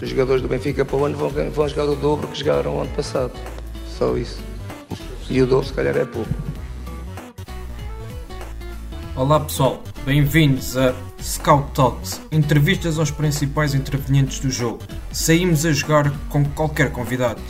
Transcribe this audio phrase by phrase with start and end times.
[0.00, 2.80] Os jogadores do Benfica para o ano vão, vão jogar o dobro que jogaram o
[2.80, 3.32] ano passado.
[3.88, 4.40] Só isso.
[5.28, 6.30] E o dobro se calhar é pouco.
[9.16, 14.78] Olá pessoal, bem-vindos a Scout Talks, entrevistas aos principais intervenientes do jogo.
[15.12, 17.42] Saímos a jogar com qualquer convidado.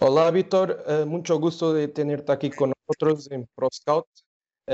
[0.00, 4.06] Hola Víctor, eh, mucho gusto de tenerte aquí con nosotros en Pro Scout,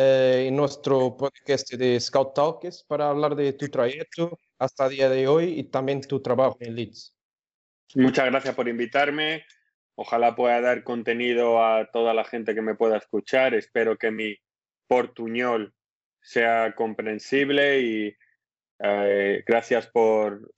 [0.01, 5.09] eh, en nuestro podcast de Scout Talks para hablar de tu trayecto hasta el día
[5.09, 7.17] de hoy y también tu trabajo en Leeds.
[7.97, 9.45] Muchas gracias por invitarme.
[9.97, 13.55] Ojalá pueda dar contenido a toda la gente que me pueda escuchar.
[13.55, 14.37] Espero que mi
[14.87, 15.75] portuñol
[16.23, 18.17] sea comprensible y
[18.79, 20.53] eh, gracias por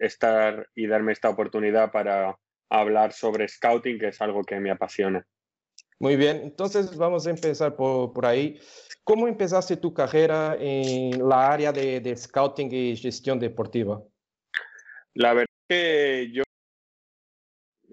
[0.00, 2.36] estar y darme esta oportunidad para
[2.68, 5.26] hablar sobre scouting, que es algo que me apasiona.
[6.02, 8.58] Muy bien, entonces vamos a empezar por, por ahí.
[9.04, 14.02] ¿Cómo empezaste tu carrera en la área de, de scouting y gestión deportiva?
[15.14, 16.42] La verdad que yo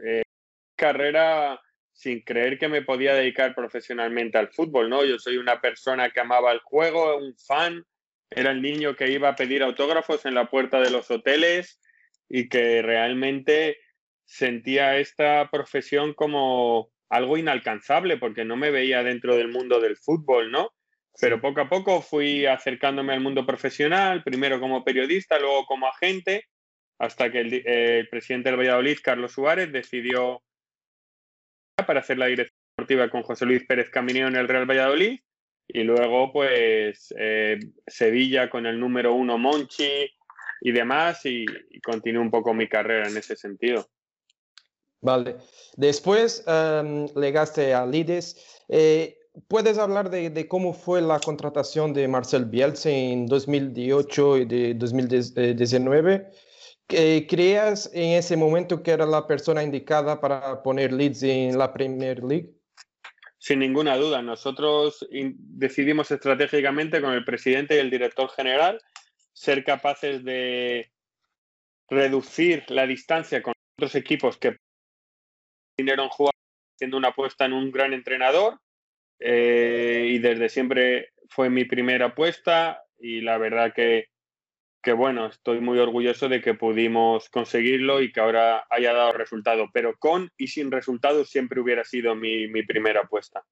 [0.04, 0.24] eh,
[0.76, 1.62] carrera
[1.94, 5.06] sin creer que me podía dedicar profesionalmente al fútbol, ¿no?
[5.06, 7.86] Yo soy una persona que amaba el juego, un fan,
[8.32, 11.80] era el niño que iba a pedir autógrafos en la puerta de los hoteles
[12.28, 13.78] y que realmente
[14.26, 20.52] sentía esta profesión como algo inalcanzable porque no me veía dentro del mundo del fútbol,
[20.52, 20.72] ¿no?
[21.20, 26.46] Pero poco a poco fui acercándome al mundo profesional, primero como periodista, luego como agente,
[27.00, 30.44] hasta que el, eh, el presidente del Valladolid, Carlos Suárez, decidió
[31.86, 35.20] para hacer la dirección deportiva con José Luis Pérez Camineo en el Real Valladolid
[35.68, 40.10] y luego pues eh, Sevilla con el número uno Monchi
[40.62, 43.88] y demás y, y continué un poco mi carrera en ese sentido.
[45.02, 45.38] Vale.
[45.78, 48.64] Después um, llegaste a Leeds.
[48.68, 49.18] Eh,
[49.48, 54.74] ¿Puedes hablar de, de, cómo fue la contratación de Marcel Bielsa en 2018 y de
[54.74, 56.32] 2019?
[56.88, 62.24] ¿Creías en ese momento que era la persona indicada para poner Leeds en la Premier
[62.24, 62.50] League?
[63.38, 64.22] Sin ninguna duda.
[64.22, 68.82] Nosotros decidimos estratégicamente con el presidente y el director general
[69.32, 70.92] ser capaces de
[71.88, 74.58] reducir la distancia con otros equipos que
[75.80, 76.30] dinero en
[76.76, 78.60] haciendo una apuesta en un gran entrenador
[79.20, 84.08] eh, y desde siempre fue mi primera apuesta y la verdad que,
[84.82, 89.68] que, bueno, estoy muy orgulloso de que pudimos conseguirlo y que ahora haya dado resultado,
[89.74, 93.44] pero con y sin resultados siempre hubiera sido mi, mi primera apuesta.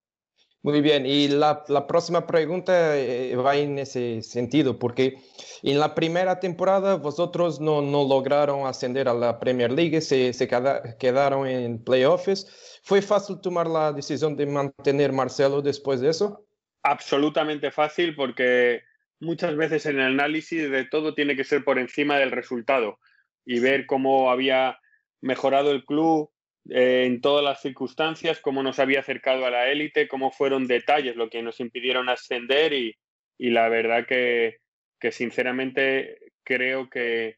[0.64, 5.18] Muy bien, y la, la próxima pregunta eh, va en ese sentido, porque
[5.64, 10.48] en la primera temporada vosotros no, no lograron ascender a la Premier League, se, se
[10.48, 12.82] quedaron en playoffs.
[12.84, 16.46] ¿Fue fácil tomar la decisión de mantener Marcelo después de eso?
[16.84, 18.82] Absolutamente fácil, porque
[19.20, 23.00] muchas veces en el análisis de todo tiene que ser por encima del resultado
[23.46, 24.80] y ver cómo había
[25.22, 26.30] mejorado el club,
[26.70, 31.30] en todas las circunstancias, cómo nos había acercado a la élite, cómo fueron detalles lo
[31.30, 32.96] que nos impidieron ascender y,
[33.38, 34.58] y la verdad que,
[35.00, 37.38] que sinceramente creo que,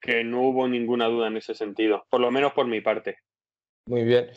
[0.00, 3.18] que, no hubo ninguna duda en ese sentido, por lo menos por mi parte.
[3.88, 4.28] Muy bien.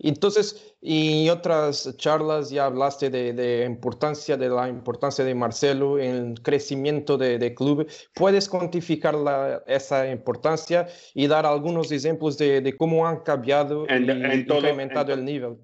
[0.00, 6.32] Entonces, y otras charlas ya hablaste de, de importancia, de la importancia de Marcelo en
[6.32, 7.90] el crecimiento de, de club.
[8.14, 14.04] ¿Puedes cuantificar la, esa importancia y dar algunos ejemplos de, de cómo han cambiado en,
[14.04, 15.56] y en todo, incrementado en el nivel?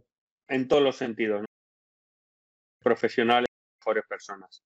[0.49, 1.43] En todos los sentidos.
[1.43, 1.47] ¿no?
[2.83, 4.65] Profesionales, mejores personas.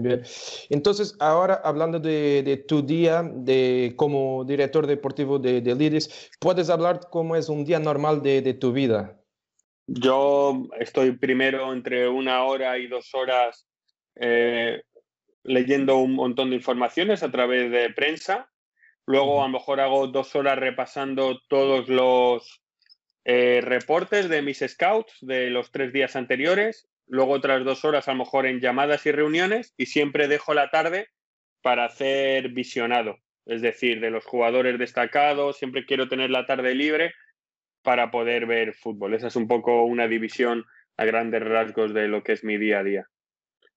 [0.00, 0.22] Bien.
[0.70, 6.02] Entonces, ahora hablando de, de, tu día de, como director deportivo de, de
[6.38, 9.20] ¿puedes hablar cómo es un día normal de, de, tu vida?
[9.86, 13.66] Yo estoy primero entre una hora y dos horas
[14.16, 14.82] eh,
[15.42, 18.50] leyendo un montón de informaciones a través de prensa.
[19.06, 22.62] Luego a lo mejor hago dos horas repasando todos los
[23.24, 28.12] eh, reportes de mis scouts de los tres días anteriores luego otras dos horas a
[28.12, 31.08] lo mejor en llamadas y reuniones y siempre dejo la tarde
[31.60, 37.12] para hacer visionado, es decir, de los jugadores destacados, siempre quiero tener la tarde libre
[37.82, 39.14] para poder ver fútbol.
[39.14, 40.64] Esa es un poco una división
[40.96, 43.06] a grandes rasgos de lo que es mi día a día.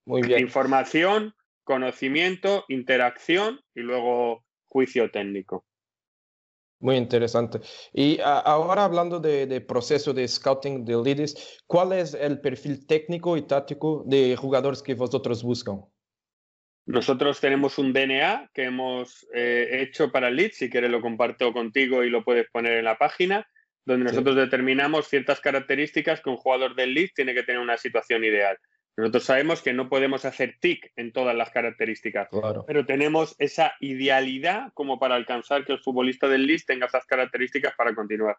[0.06, 0.40] Muy bien.
[0.40, 1.34] Información,
[1.64, 5.64] conocimiento, interacción y luego juicio técnico.
[6.80, 7.60] Muy interesante.
[7.92, 12.86] Y a- ahora hablando de, de proceso de scouting de Leeds, ¿cuál es el perfil
[12.86, 15.80] técnico y táctico de jugadores que vosotros buscan?
[16.86, 21.52] Nosotros tenemos un DNA que hemos eh, hecho para el Leeds, si quieres lo comparto
[21.54, 23.48] contigo y lo puedes poner en la página,
[23.86, 24.16] donde Sí.
[24.16, 28.58] nosotros determinamos ciertas características que un jugador del Leeds tiene que tener una situación ideal.
[28.96, 32.64] Nosotros sabemos que no podemos hacer tic en todas las características, Claro.
[32.66, 37.74] pero tenemos esa idealidad como para alcanzar que el futbolista del Leeds tenga esas características
[37.76, 38.36] para continuar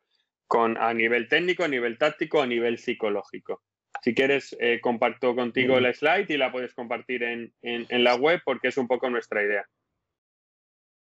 [0.47, 3.63] con, a nivel técnico, a nivel táctico, a nivel psicológico.
[4.01, 5.83] Si quieres, eh, comparto contigo bien.
[5.83, 9.09] la slide y la puedes compartir en, en- en la web porque es un poco
[9.09, 9.65] nuestra idea.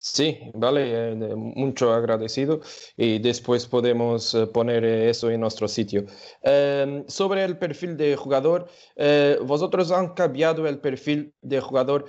[0.05, 2.61] Sí, vale, eh, mucho agradecido
[2.97, 6.07] y después podemos eh, poner eh, eso en nuestro sitio.
[6.43, 8.69] Em, sobre el perfil de jugador,
[9.43, 12.07] vosotros han cambiado el perfil de jugador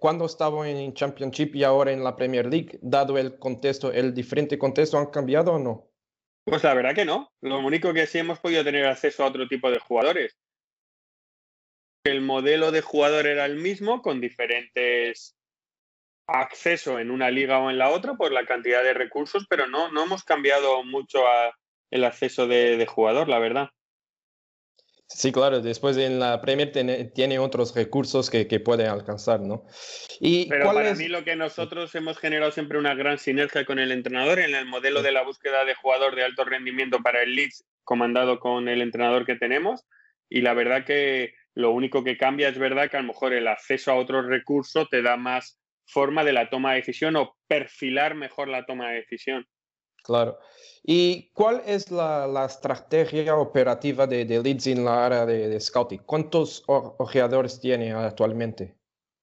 [0.00, 4.56] cuando estaban en Championship y ahora en la Premier League, dado el contexto, el diferente
[4.56, 5.90] contexto, ¿han cambiado o no?
[6.44, 7.30] Pues la verdad que no.
[7.42, 10.38] Lo único que sí hemos podido tener acceso a otro tipo de jugadores.
[12.04, 15.37] El modelo de jugador era el mismo, con diferentes
[16.28, 19.90] acceso en una liga o en la otra por la cantidad de recursos, pero no,
[19.90, 21.54] no hemos cambiado mucho a-
[21.90, 23.70] el acceso de, de jugador, la verdad.
[25.06, 29.64] Sí, claro, después en la Premier tiene, tiene otros recursos que, que puede alcanzar, ¿no?
[30.20, 33.78] ¿Y Pero para es- mí lo que nosotros hemos generado siempre una gran sinergia con
[33.78, 37.34] el entrenador en el modelo de la búsqueda de jugador de alto rendimiento para el
[37.34, 39.86] Leeds, comandado con el entrenador que tenemos.
[40.28, 43.48] Y la verdad que lo único que cambia es verdad que a lo mejor el
[43.48, 45.58] acceso a otros recursos te da más
[45.88, 49.46] forma de la toma de decisión o perfilar mejor la toma de decisión.
[50.04, 50.38] Claro.
[50.84, 55.60] ¿Y cuál es la, la estrategia operativa de, de Leeds en la área de, de
[55.60, 56.02] scouting?
[56.06, 58.76] ¿Cuántos ojeadores tiene actualmente?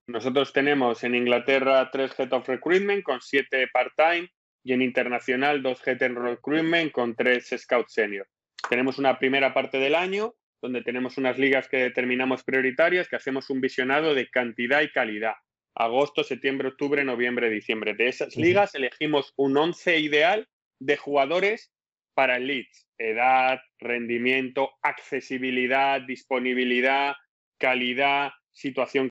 [0.08, 4.30] Nosotros tenemos en Inglaterra tres Head of Recruitment con siete part-time
[4.62, 8.28] y en internacional dos Head of Recruitment con tres Scout Senior.
[8.68, 13.50] Tenemos una primera parte del año donde tenemos unas ligas que determinamos prioritarias, que hacemos
[13.50, 15.34] un visionado de cantidad y calidad.
[15.78, 17.94] Agosto, septiembre, octubre, noviembre, diciembre.
[17.94, 20.48] De esas ligas elegimos un 11 ideal
[20.80, 21.70] de jugadores
[22.14, 22.88] para el Leeds.
[22.96, 27.14] Edad, rendimiento, accesibilidad, disponibilidad,
[27.58, 29.10] calidad, situación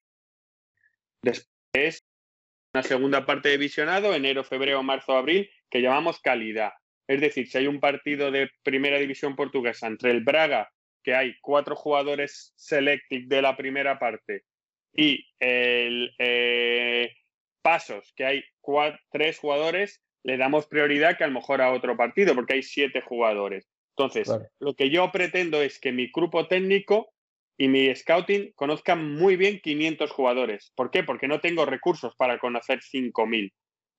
[1.26, 2.04] Después,
[2.74, 6.72] una segunda parte de visionado, enero, febrero, marzo, abril, que llamamos calidad.
[7.08, 10.72] Es decir, si hay un partido de primera división portuguesa entre el Braga,
[11.04, 14.44] que hay cuatro jugadores selected de la primera parte,
[14.96, 17.14] y el eh,
[17.62, 21.98] Pasos, que hay cua- tres jugadores, le damos prioridad que a lo mejor a otro
[21.98, 23.68] partido, porque hay siete jugadores.
[23.98, 24.28] Entonces,
[24.60, 27.12] lo que yo pretendo es que mi grupo técnico
[27.58, 30.72] y mi scouting conozcan muy bien 500 jugadores.
[30.76, 31.04] ¿Por qué?
[31.04, 33.54] Porque no tengo recursos para conocer 5.000.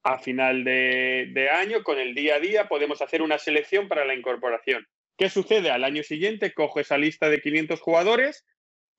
[0.05, 4.05] A final de, de año, con el día a día, podemos hacer una selección para
[4.05, 4.87] la incorporación.
[5.17, 5.71] ¿Qué sucede?
[5.71, 8.45] Al año siguiente cojo esa lista de 500 jugadores,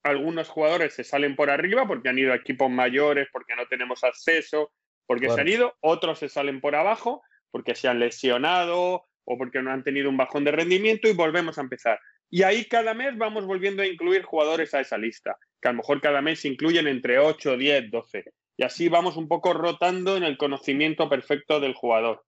[0.10, 4.04] algunos jugadores se salen por arriba porque han ido a equipos mayores, porque no tenemos
[4.04, 4.72] acceso,
[5.06, 7.22] porque se han ido, otros se salen por abajo
[7.52, 11.58] porque se han lesionado o porque no han tenido un bajón de rendimiento y volvemos
[11.58, 12.00] a empezar.
[12.30, 15.78] Y ahí cada mes vamos volviendo a incluir jugadores a esa lista, que a lo
[15.78, 18.26] mejor cada mes se incluyen entre 8, 10, 12.
[18.58, 22.24] Y así vamos un poco rotando en el conocimiento perfecto del jugador.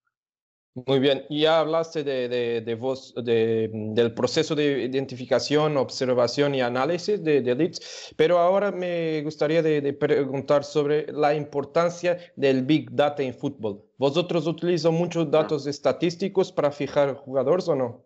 [0.76, 6.62] Muy bien, ya hablaste de, de, de vos, de, del proceso de identificación, observación y
[6.62, 12.64] análisis de, de leads, pero ahora me gustaría de, de preguntar sobre la importancia del
[12.66, 13.84] Big Data en fútbol.
[13.98, 18.06] ¿Vosotros utilizan muchos datos estadísticos para fijar jugadores o no?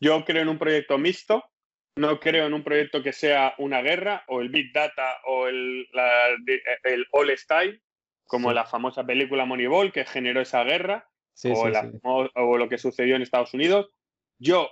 [0.00, 1.44] Yo creo en un proyecto mixto,
[1.96, 5.86] no creo en un proyecto que sea una guerra o el Big Data o el,
[5.92, 6.28] la-
[6.84, 7.80] el All Style,
[8.26, 8.54] como Sí.
[8.54, 11.06] la famosa película Moneyball que generó esa guerra.
[11.34, 11.98] Sí, o, sí, la- sí.
[12.02, 13.90] o- o lo que sucedió en Estados Unidos.
[14.38, 14.68] Yo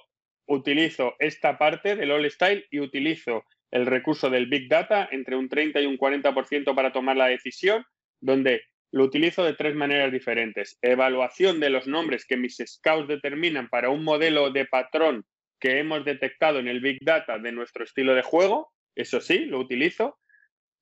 [0.46, 5.48] utilizo esta parte del All Style y utilizo el recurso del Big Data entre un
[5.48, 7.84] 30 y un 40% para tomar la decisión,
[8.20, 10.78] donde lo utilizo de tres maneras diferentes.
[10.80, 15.26] Evaluación de los nombres que mis scouts determinan para un modelo de patrón
[15.60, 19.58] que hemos detectado en el Big Data de nuestro estilo de juego, eso sí, lo
[19.58, 20.17] utilizo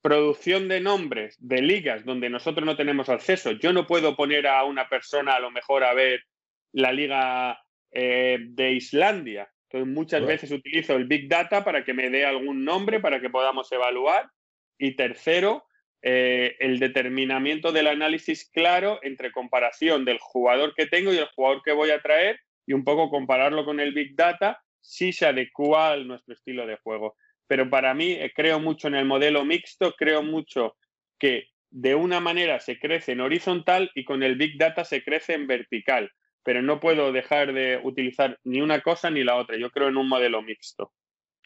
[0.07, 3.51] producción de nombres de ligas donde nosotros no tenemos acceso.
[3.51, 6.23] Yo no puedo poner a una persona a lo mejor a ver
[6.71, 7.61] la liga
[7.91, 9.51] eh, de Islandia.
[9.65, 13.31] Entonces muchas veces utilizo el Big Data para que me dé algún nombre para que
[13.31, 14.31] podamos evaluar.
[14.79, 15.67] Y tercero,
[16.03, 21.63] eh, el determinamiento del análisis claro entre comparación del jugador que tengo y el jugador
[21.65, 25.95] que voy a traer y un poco compararlo con el Big Data si se adecua
[25.95, 27.17] a nuestro estilo de juego.
[27.47, 30.77] Pero para mí eh, creo mucho en el modelo mixto, creo mucho
[31.19, 35.35] que de una manera se crece en horizontal y con el Big Data se crece
[35.35, 36.11] en vertical,
[36.43, 39.57] pero no puedo dejar de utilizar ni una cosa ni la otra.
[39.57, 40.93] Yo creo en un modelo mixto.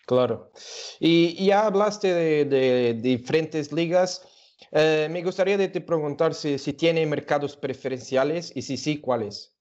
[0.06, 0.50] Claro.
[0.98, 2.12] Y ya hablaste
[2.44, 4.26] de, diferentes ligas.
[4.72, 9.56] Eh, me gustaría de te preguntar si, si tiene mercados preferenciales y si sí, ¿cuáles?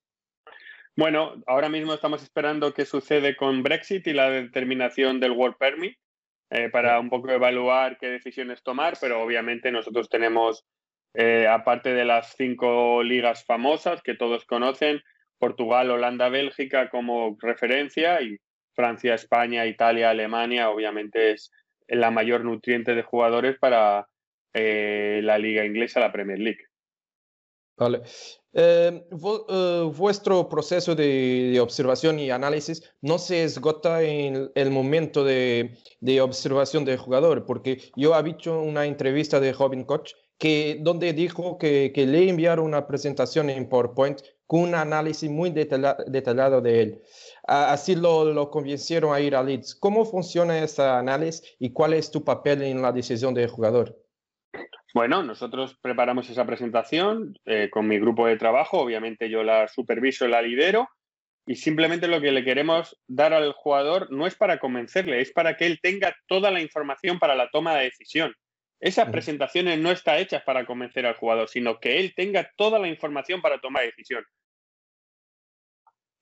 [0.95, 5.97] Bueno, ahora mismo estamos esperando qué sucede con Brexit y la determinación del World Permit
[6.49, 10.65] eh, para un poco evaluar qué decisiones tomar, pero obviamente nosotros tenemos,
[11.13, 15.01] eh, aparte de las cinco ligas famosas que todos conocen,
[15.37, 18.37] Portugal, Holanda, Bélgica como referencia y
[18.73, 21.51] Francia, España, Italia, Alemania, obviamente es
[21.87, 24.07] la mayor nutriente de jugadores para
[24.53, 26.68] eh, la liga inglesa, la Premier League.
[28.51, 35.77] Em, eh, vuestro proceso de, observación y análisis no se esgota en el momento de,
[36.21, 41.57] observación del jugador, porque yo he visto una entrevista de Robin Koch que, donde dijo
[41.57, 47.03] que, le enviaron una presentación en PowerPoint con un análisis muy detallado de él.
[47.43, 49.75] Así lo, lo, convencieron a ir a Leeds.
[49.75, 53.95] ¿Cómo funciona ese análisis y cuál es tu papel en la decisión del jugador?
[54.93, 60.27] Bueno, nosotros preparamos esa presentación eh, con mi grupo de trabajo, obviamente yo la superviso,
[60.27, 60.89] la lidero
[61.45, 65.57] y simplemente lo que le queremos dar al jugador no es para convencerle, es para
[65.57, 68.33] que él tenga toda la información para la toma de decisión.
[68.79, 72.87] Esas presentaciones no están hechas para convencer al jugador, sino que él tenga toda la
[72.87, 74.23] información para tomar decisión.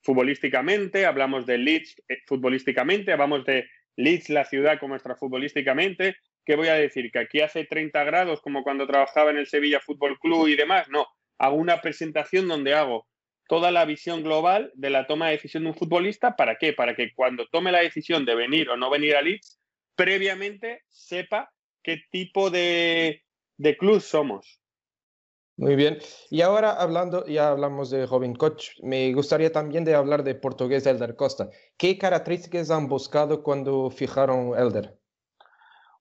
[0.01, 6.15] Futbolísticamente, hablamos de Leeds eh, futbolísticamente, hablamos de Leeds, la ciudad como extra futbolísticamente,
[6.47, 7.11] ¿qué voy a decir?
[7.11, 10.87] ¿Que aquí hace 30 grados como cuando trabajaba en el Sevilla Fútbol Club y demás?
[10.89, 11.05] No,
[11.37, 13.05] hago una presentación donde hago
[13.49, 16.37] toda la visión global de la toma de decisión de un futbolista.
[16.37, 16.71] ¿Para qué?
[16.71, 19.59] Para que cuando tome la decisión de venir o no venir a Leeds,
[19.95, 21.51] previamente sepa
[21.83, 23.21] qué tipo de,
[23.77, 24.61] club somos.
[25.57, 25.97] Muy bien.
[26.29, 30.85] Y ahora hablando, ya hablamos de Robin Koch, me gustaría también de hablar de portugués
[30.85, 31.49] Elder Costa.
[31.77, 34.97] ¿Qué características han buscado cuando fijaron Elder?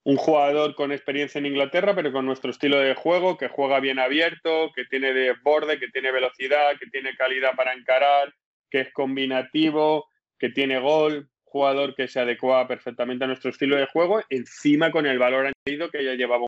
[0.07, 3.99] Un jugador con experiencia en Inglaterra, pero con nuestro estilo de juego, que juega bien
[3.99, 8.33] abierto, que tiene desborde, que tiene velocidad, que tiene calidad para encarar,
[8.69, 10.07] que es combinativo,
[10.39, 15.05] que tiene gol, jugador que se adecua perfectamente a nuestro estilo de juego, encima con
[15.05, 16.45] el valor añadido que ya llevaba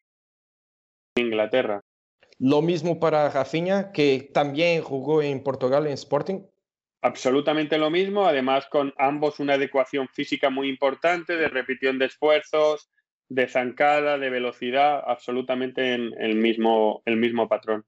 [1.18, 1.82] en Inglaterra.
[2.38, 6.44] Lo mismo para Rafinha, que también jugó en Portugal en Sporting.
[7.02, 12.90] Absolutamente lo mismo, además con ambos una adecuación física muy importante, de repetición de esfuerzos,
[13.30, 17.86] de zancada, de velocidad, absolutamente en el mismo, el mismo patrón.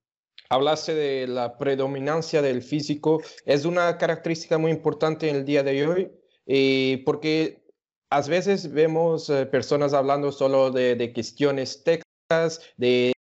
[0.49, 5.87] Hablaste de la predominancia del físico, es una característica muy importante en el día de
[5.87, 6.11] hoy,
[6.45, 7.63] eh, porque
[8.09, 13.13] a veces vemos eh, personas hablando solo de, de cuestiones técnicas, de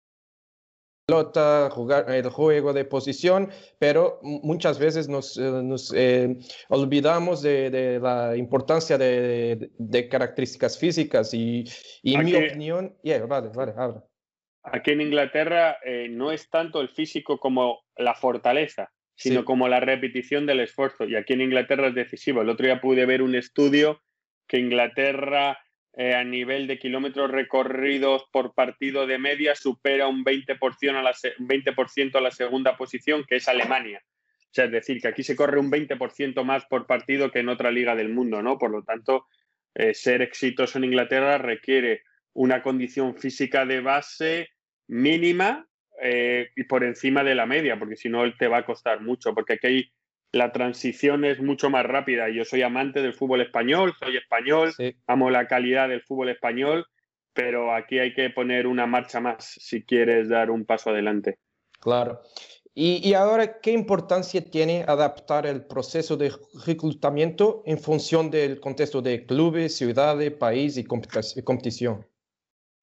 [1.10, 3.50] pelota, jugar el juego de posición,
[3.80, 5.52] pero muchas veces nos, eh,
[5.96, 6.36] eh,
[6.70, 11.66] olvidamos de, la importancia de, características físicas y,
[12.04, 12.96] en mi opinión,
[13.28, 13.74] vale, vale,
[14.64, 19.80] Aquí en Inglaterra eh, no es tanto el físico como la fortaleza, sino como la
[19.80, 21.06] repetición del esfuerzo.
[21.06, 22.42] Y aquí en Inglaterra es decisivo.
[22.42, 24.02] El otro día pude ver un estudio
[24.48, 25.58] que Inglaterra
[26.02, 31.14] eh, a nivel de kilómetros recorridos por partido de media supera un 20%, a la,
[31.40, 31.74] 20
[32.14, 34.02] a la segunda posición, que es Alemania.
[34.06, 37.50] O sea, es decir, que aquí se corre un 20% más por partido que en
[37.50, 38.58] otra liga del mundo, ¿no?
[38.58, 39.26] Por lo tanto,
[39.76, 44.52] eh, ser exitoso en Inglaterra requiere una condición física de base
[44.88, 45.68] mínima
[46.02, 49.36] eh, y por encima de la media, porque si no, te va a costar mucho,
[49.36, 49.92] porque aquí hay
[50.32, 52.30] la transición es mucho más rápida.
[52.30, 54.74] Yo soy amante del fútbol español, soy español,
[55.08, 56.86] amo la calidad del fútbol español,
[57.34, 61.40] pero aquí hay que poner una marcha más si quieres dar un paso adelante.
[61.80, 62.22] Claro.
[62.76, 66.32] Y, ahora, ¿qué importancia tiene adaptar el proceso de
[66.66, 72.08] reclutamiento en función del contexto de clubes, ciudades, país y competición?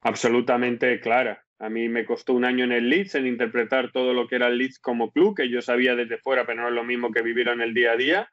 [0.02, 1.45] Absolutamente clara.
[1.58, 4.48] A mí me costó un año en el Leeds en interpretar todo lo que era
[4.48, 7.22] el Leeds como club, que yo sabía desde fuera, pero no es lo mismo que
[7.22, 8.32] vivir en el día a día.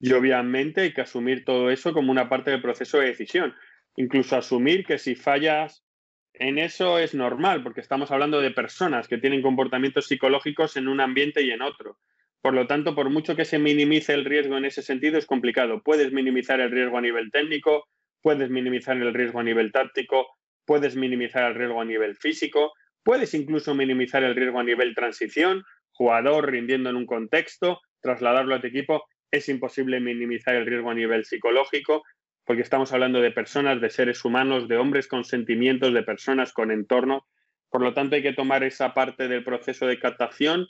[0.00, 3.54] Y obviamente hay que asumir todo eso como una parte del proceso de decisión.
[3.96, 5.84] Incluso asumir que si fallas
[6.32, 11.00] en eso es normal, porque estamos hablando de personas que tienen comportamientos psicológicos en un
[11.00, 11.98] ambiente y en otro.
[12.40, 15.82] Por lo tanto, por mucho que se minimice el riesgo en ese sentido, es complicado.
[15.82, 17.88] Puedes minimizar el riesgo a nivel técnico,
[18.20, 20.26] puedes minimizar el riesgo a nivel táctico,
[20.64, 25.64] puedes minimizar el riesgo a nivel físico, puedes incluso minimizar el riesgo a nivel transición,
[25.92, 30.94] jugador rindiendo en un contexto, trasladarlo a tu equipo, es imposible minimizar el riesgo a
[30.94, 32.02] nivel psicológico,
[32.44, 36.70] porque estamos hablando de personas, de seres humanos, de hombres con sentimientos, de personas con
[36.70, 37.26] entorno.
[37.70, 40.66] Por lo tanto, hay que tomar esa parte del proceso de captación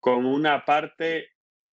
[0.00, 1.30] como una parte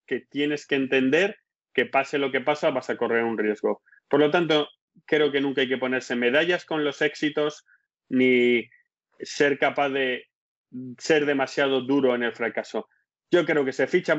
[0.07, 1.37] que tienes que entender
[1.73, 3.81] que pase lo que pasa, vas a correr un riesgo.
[4.09, 4.67] Por lo tanto,
[5.05, 7.65] creo que nunca hay que ponerse medallas con los éxitos
[8.09, 8.69] ni
[9.19, 10.25] ser capaz de
[10.97, 12.87] ser demasiado duro en el fracaso.
[13.31, 14.17] Yo creo que se ficha,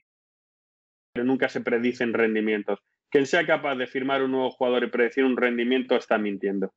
[1.12, 2.80] pero nunca se predicen rendimientos.
[3.11, 6.73] Quien sea capaz de firmar un nuevo jugador y predecir un rendimiento está mintiendo.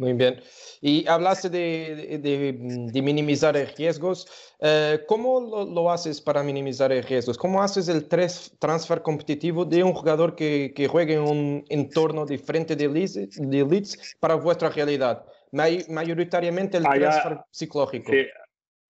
[0.00, 0.40] Muy bien.
[0.80, 4.26] Y hablaste de, de, minimizar riesgos.
[4.58, 7.36] Eh, ¿Cómo lo, haces para minimizar riesgos?
[7.36, 12.76] ¿Cómo haces el transfer competitivo de un jugador que, que juegue en un entorno diferente
[12.76, 15.22] de Leeds, para vuestra realidad?
[15.52, 18.10] mayoritariamente el transfer psicológico.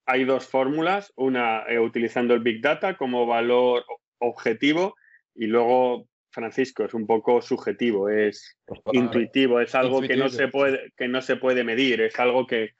[0.06, 1.12] hay dos fórmulas.
[1.16, 3.82] Una eh, utilizando el Big Data como valor
[4.20, 4.94] objetivo
[5.34, 8.56] y luego Francisco, es un poco subjetivo, es
[8.92, 12.70] intuitivo, es algo que no se puede, que no se puede medir, es algo que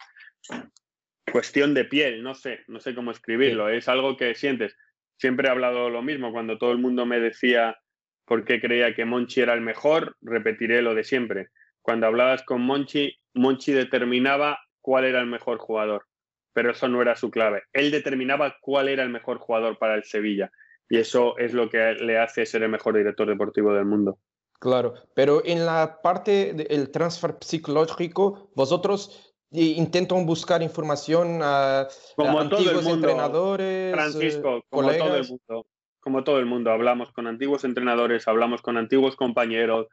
[1.31, 4.77] cuestión de piel, no sé, no sé cómo escribirlo, es algo que sientes.
[5.17, 7.79] Siempre he hablado lo mismo, cuando todo el mundo me decía
[8.25, 11.49] por qué creía que Monchi era el mejor, repetiré lo de siempre.
[11.83, 16.07] Cuando hablabas con Monchi, Monchi determinaba cuál era el mejor jugador,
[16.53, 17.65] pero eso no era su clave.
[17.73, 20.51] Él determinaba cuál era el mejor jugador para el Sevilla
[20.91, 24.19] y eso es lo que le hace ser el mejor director deportivo del mundo.
[24.59, 32.65] Claro, pero en la parte del transfer psicológico, vosotros intentan buscar información a, como antiguos
[32.65, 35.67] todo el mundo, entrenadores, Francisco, eh, como todo el mundo,
[36.01, 39.87] como todo el mundo, hablamos con antiguos entrenadores, hablamos con antiguos compañeros,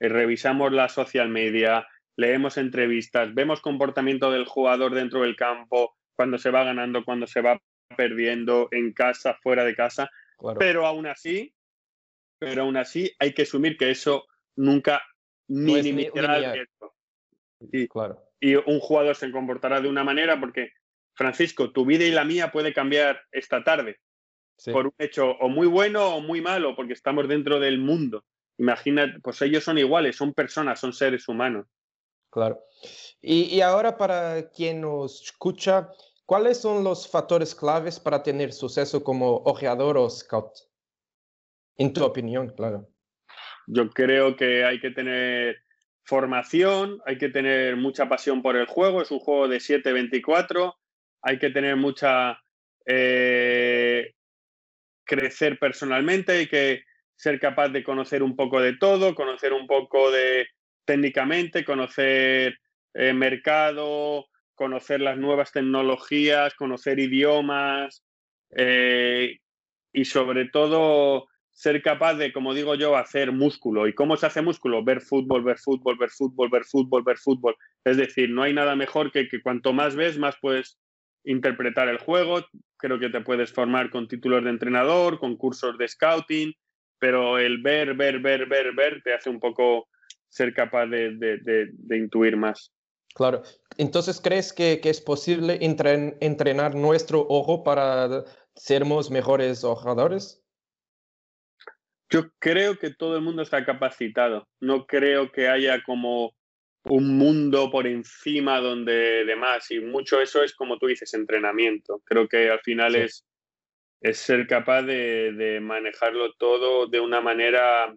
[0.00, 6.38] eh, revisamos la social media, leemos entrevistas, vemos comportamiento del jugador dentro del campo, cuando
[6.38, 7.58] se va ganando, cuando se va
[7.96, 10.10] perdiendo, en casa, fuera de casa.
[10.58, 11.54] Pero aún así,
[12.38, 15.02] pero aún así hay que asumir que eso nunca
[15.48, 16.94] minimizará el riesgo.
[17.72, 18.22] Y, claro.
[18.40, 20.72] y un jugador se comportará de una manera porque,
[21.14, 23.98] Francisco, tu vida y la mía puede cambiar esta tarde
[24.72, 28.24] por un hecho o muy bueno o muy malo, porque estamos dentro del mundo.
[28.58, 31.66] Imagina, pues ellos son iguales, son personas, son seres humanos.
[32.30, 32.60] Claro.
[33.20, 35.90] Y, y ahora para quien nos escucha,
[36.30, 40.52] ¿Cuáles son los factores claves para tener suceso como ojeador o scout?
[41.76, 42.88] En tu opinión, claro.
[43.66, 45.56] Yo creo que hay que tener
[46.04, 50.76] formación, hay que tener mucha pasión por el juego, es un juego de 7-24,
[51.22, 52.40] hay que tener mucha...
[52.86, 54.14] Eh,
[55.02, 56.84] crecer personalmente, hay que
[57.16, 60.46] ser capaz de conocer un poco de todo, conocer un poco de
[60.84, 62.56] técnicamente, conocer
[62.94, 64.29] eh, mercado,
[64.60, 68.04] conocer las nuevas tecnologías, conocer idiomas
[68.54, 69.38] eh,
[69.90, 73.88] y sobre todo ser capaz de, como digo yo, hacer músculo.
[73.88, 74.84] ¿Y cómo se hace músculo?
[74.84, 77.56] Ver fútbol, ver fútbol, ver fútbol, ver fútbol, ver fútbol.
[77.86, 80.78] Es decir, no hay nada mejor que que cuanto más ves, más puedes
[81.24, 82.44] interpretar el juego.
[82.76, 86.52] Creo que te puedes formar con títulos de entrenador, con cursos de scouting,
[86.98, 89.88] pero el ver, ver, ver, ver, ver te hace un poco
[90.28, 92.74] ser capaz de, de intuir más.
[93.20, 93.42] Claro.
[93.76, 98.24] Entonces, ¿crees que, es posible entrenar nuestro ojo para
[98.56, 100.42] sermos mejores ojadores?
[102.08, 104.48] Yo creo que todo el mundo está capacitado.
[104.58, 106.34] No creo que haya como
[106.84, 109.70] un mundo por encima donde demás.
[109.70, 112.00] Y mucho eso es, como tú dices, entrenamiento.
[112.06, 113.26] Creo que al final es,
[114.00, 117.94] es ser capaz de, manejarlo todo de una manera,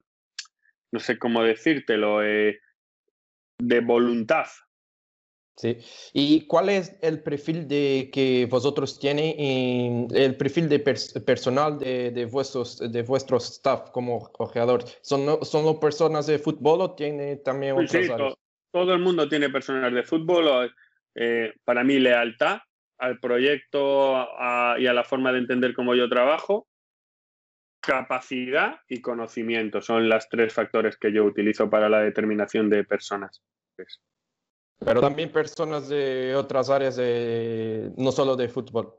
[0.91, 2.59] no sé cómo decírtelo, eh,
[3.57, 4.47] de voluntad.
[5.55, 5.77] Sí.
[6.13, 12.25] ¿Y cuál es el perfil de que vosotros tienen, el perfil de personal de, de,
[12.25, 14.83] vuestros, de vuestro staff como ojeador?
[15.01, 18.09] ¿Son, ¿Son personas de fútbol o tiene también otras sí,
[18.73, 20.73] todo el mundo tiene personas de fútbol.
[21.13, 22.59] Eh, para mí, lealtad
[22.97, 24.27] al proyecto
[24.77, 26.67] y a la forma de entender cómo yo trabajo.
[27.79, 33.43] Capacidad y conocimiento son los tres factores que yo utilizo para la determinación de personas.
[34.85, 38.93] Pero también personas de otras áreas, de, no solo de fútbol.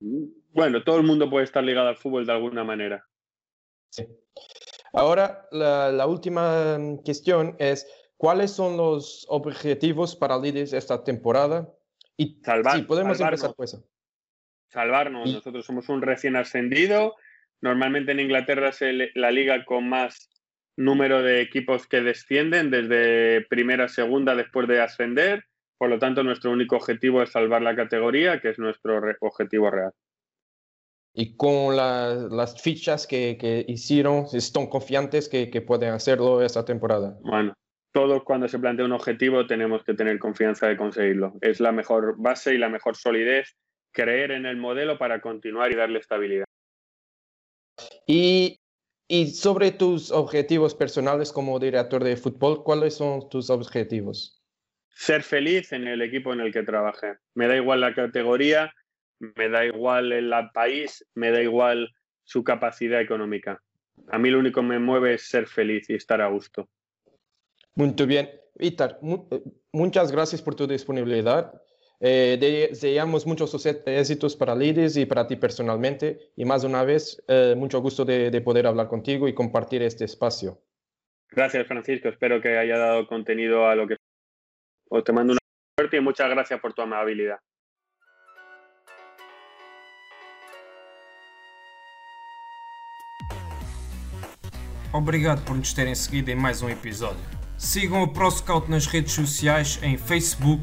[0.00, 3.06] Bueno, todo el mundo puede estar ligado al fútbol de alguna manera.
[3.90, 4.06] Sí.
[4.92, 11.72] Ahora, la, última cuestión es, ¿cuáles son los objetivos para líderes esta temporada?
[12.16, 13.40] Y Salvar, sí, podemos salvarnos.
[13.40, 13.82] empezar pues.
[14.68, 15.32] Salvarnos.
[15.32, 17.14] Nosotros somos un recién ascendido.
[17.60, 18.80] Normalmente en Inglaterra es
[19.14, 20.31] la liga con más
[20.76, 25.44] número de equipos que descienden desde primera a segunda después de ascender.
[25.78, 29.92] Por lo tanto, nuestro único objetivo es salvar la categoría, que es nuestro objetivo real.
[31.14, 37.18] Y con las fichas que, hicieron, ¿están confiantes que, que, pueden hacerlo esta temporada?
[37.20, 37.52] Bueno,
[37.92, 41.34] todos cuando se plantea un objetivo tenemos que tener confianza de conseguirlo.
[41.42, 43.54] Es la mejor base y la mejor solidez,
[43.92, 46.46] creer en el modelo para continuar y darle estabilidad.
[48.06, 48.58] Y,
[49.08, 54.42] y sobre tus objetivos personales como director de fútbol, ¿cuáles son tus objetivos?
[54.88, 57.16] Ser feliz en el equipo en el que trabajé.
[57.34, 58.72] Me da igual la categoría,
[59.18, 61.90] me da igual el país, me da igual
[62.24, 63.62] su capacidad económica.
[64.08, 66.68] A mí lo único que me mueve es ser feliz y estar a gusto.
[67.74, 68.30] Muy bien.
[68.54, 71.52] Víctor, eh, muchas gracias por tu disponibilidad.
[72.04, 76.32] Eh, deseamos muchos éxitos para Lidis y para ti personalmente.
[76.34, 80.04] Y más una vez, eh, mucho gusto de, de, poder hablar contigo y compartir este
[80.04, 80.58] espacio.
[81.30, 82.08] Gracias, Francisco.
[82.08, 83.96] Espero que haya dado contenido a lo que...
[84.90, 85.38] Os te mando una
[85.78, 87.38] suerte y muchas gracias por tu amabilidad.
[94.92, 97.24] Obrigado por nos terem seguido em mais um episódio.
[97.56, 100.62] Sigam o ProScout nas redes sociais em Facebook,